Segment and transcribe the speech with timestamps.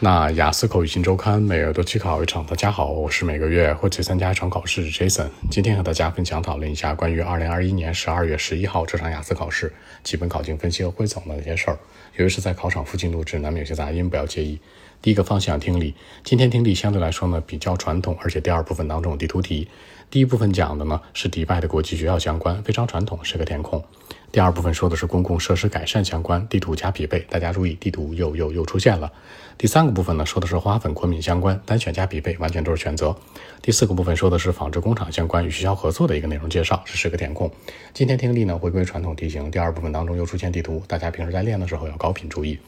[0.00, 5.26] 那雅思口语新周刊每月都期考一场，大家好，我是每个月会去参加一场考试 Jason。
[5.50, 9.72] 今天和大家分享讨论一下关于二零二一年十二月十一号这场雅思考试
[10.04, 11.76] 基本考情分析和汇总的那些事儿。
[12.14, 14.60] 由于是在考场附近录制，难免有些杂音，不要介意。
[15.02, 15.92] 第一个方向听力，
[16.22, 19.66] 今天听力相对来说呢比较传统，而且第二部分当中有地图题。
[20.08, 23.84] 第一部分讲的呢是迪拜的国际学校相关，非常传统，是个填空。
[24.30, 27.20] 第二部分说的是公共设施改善相关，地图加匹配。
[27.30, 29.10] 大家注意，地图又又又出现了。
[29.56, 33.16] 第三个部分呢，说的是花粉过敏相关，单选加匹配，完全都是选择。
[33.62, 37.50] 第四个部分说的是纺织工厂相关与学校合作的一个内容介绍，这是个填空。
[37.94, 42.58] 今天听力呢回归传统题型，第二部分当中又出现地图，大家平时在练的时候要高频注意。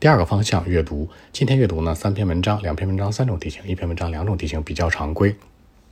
[0.00, 5.34] 第二个方向阅读，今天阅读呢三篇文章，两篇文章三种题型，一篇文章两种题型，比较常规。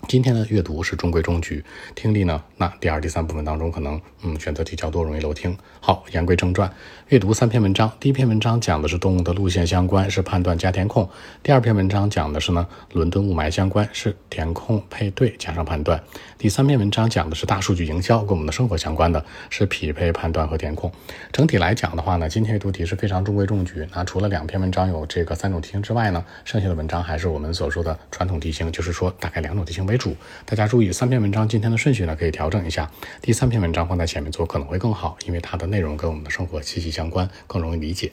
[0.06, 5.56] 今天的阅读是中规中矩，听力呢，那第二、第三部分当中可能嗯选择题较多，容易漏听。
[5.80, 6.70] 好，言归正传，
[7.08, 7.90] 阅读三篇文章。
[7.98, 11.04] 第一篇文章讲的是动物的路线相关，是判断加填空；
[11.42, 15.98] 第二篇文章讲的是呢伦敦雾霾相关，是填空配对加上判断；
[16.36, 20.92] 第三篇文章讲的是大数据营销，跟我们的生活相关的，是匹配判断和填空。
[21.32, 23.86] 整体来讲的话呢，今天阅读题是非常中规中矩。
[23.94, 29.93] 那除了两篇文章有这个三种题型之外呢，剩下的文章还是我们所说的传统题型，就是说大概两种题型为。
[29.94, 32.90] 为主，大家注意三篇文章今天的顺序呢可以调整一下，
[33.22, 38.10] 第三篇文章放在前面做可能会更好，因为它的内容跟我们的生活息息相关，更容易理解。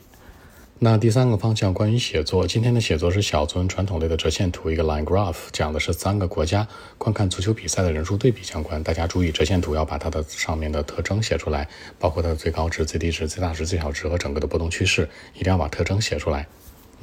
[0.78, 6.68] 那第三个方向关于写作，今天的写作是小作文传统类的折线图，一个 line graph，讲的是三个国家
[7.00, 8.84] 观看足球比赛的人数对比相关。
[8.84, 16.48] 大家注意折线图要把它的上面的特征写出来，包括它的最高值、最低值、最大值、最小值和整个的波动趋势，一定要把特征写出来。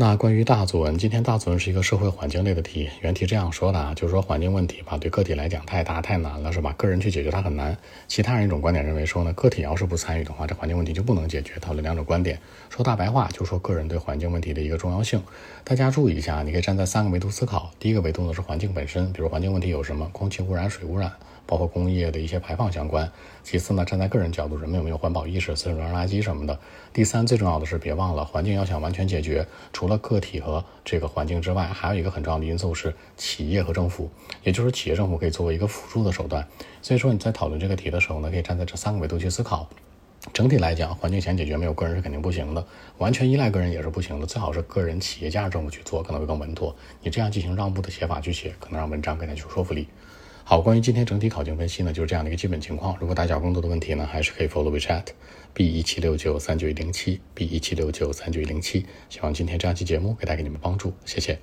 [0.00, 2.88] 那关于大作文，今天大作文是一个社会环境类的题。
[3.00, 6.72] 原题这样说的啊，就是说环境问题吧，对个体来讲太大太难了，是吧？
[6.78, 7.76] 个人去解决它很难。
[8.06, 11.58] 其他人一种观点认为说呢，个体要是不参与的话，这环境问题就不能解决。
[11.58, 12.38] 讨论两种观点，
[12.70, 15.20] 说大白话就是说个人对环境问题的一个重要性。
[15.64, 17.72] 大家注意一下，你可以站在三个维度思考。
[17.80, 21.10] 第一个维度呢是环境本身，比如环境问题有什么，空气污染、水污染。
[21.50, 23.10] 包括工业的一些排放相关。
[23.42, 26.58] 其次呢，站在个人角度，人们有没有环保意识，随手扔垃圾什么的。
[26.92, 34.10] 第三，最重要的是，别忘了，环境要想完全解决，除了个体和这个环境之外，还有一个很重要的因素是企业和政府，
[34.42, 36.46] 也就是企业政府可以作为一个辅助的手段。
[36.82, 39.68] 所以说你在讨论这个题的时候呢，可以站在这三个维度去思考。
[40.32, 42.66] 整体来讲，环境想解决，没有个人是肯定不行的，
[42.98, 44.26] 完全依赖个人也是不行的。
[44.26, 46.74] 最好是个人、企业加上政府去做，可能会更稳妥。
[47.00, 49.88] 你这样进行让步的写法去写，可能让文章更加具有说服力。
[50.50, 52.96] 好，关于今天整体考情分析呢，就是这样的一个基本情况。
[52.98, 55.04] 如果大家有更多的问题呢，还是可以 follow WeChat
[55.52, 58.86] B 一七六九三九一零七 B 一七六九三九一零七。
[59.10, 61.38] 希望今天这样期节目可以带给你们帮助，谢谢。